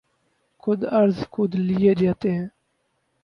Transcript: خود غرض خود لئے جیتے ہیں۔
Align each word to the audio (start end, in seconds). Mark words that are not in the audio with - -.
خود 0.61 0.79
غرض 0.91 1.17
خود 1.31 1.51
لئے 1.67 1.93
جیتے 1.99 2.29
ہیں۔ 2.37 2.47